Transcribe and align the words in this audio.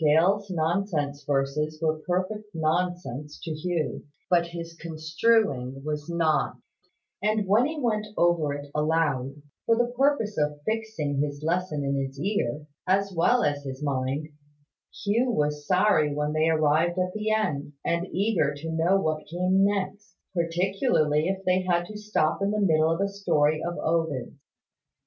Dale's 0.00 0.48
nonsense 0.50 1.22
verses 1.24 1.78
were 1.82 1.98
perfect 2.06 2.48
nonsense 2.54 3.38
to 3.42 3.50
Hugh: 3.50 4.04
but 4.30 4.46
his 4.46 4.72
construing 4.72 5.84
was 5.84 6.08
not: 6.08 6.56
and 7.22 7.46
when 7.46 7.66
he 7.66 7.78
went 7.78 8.06
over 8.16 8.54
it 8.54 8.70
aloud, 8.74 9.42
for 9.66 9.76
the 9.76 9.92
purpose 9.94 10.38
of 10.38 10.62
fixing 10.64 11.18
his 11.18 11.42
lesson 11.42 11.84
in 11.84 11.96
his 12.02 12.18
ear, 12.18 12.66
as 12.86 13.12
well 13.14 13.42
as 13.44 13.62
his 13.64 13.82
mind, 13.82 14.30
Hugh 15.04 15.28
was 15.30 15.66
sorry 15.66 16.14
when 16.14 16.32
they 16.32 16.48
arrived 16.48 16.98
at 16.98 17.12
the 17.12 17.30
end, 17.30 17.74
and 17.84 18.06
eager 18.10 18.54
to 18.54 18.72
know 18.72 18.98
what 18.98 19.26
came 19.26 19.66
next, 19.66 20.16
particularly 20.34 21.28
if 21.28 21.44
they 21.44 21.60
had 21.60 21.84
to 21.88 21.98
stop 21.98 22.40
in 22.40 22.52
the 22.52 22.58
middle 22.58 22.90
of 22.90 23.02
a 23.02 23.08
story 23.08 23.62
of 23.62 23.76
Ovid's. 23.76 24.34